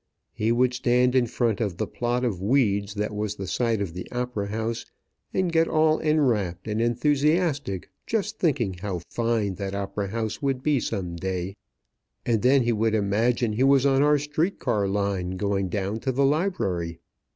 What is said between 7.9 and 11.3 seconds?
just thinking how fine that opera house would be some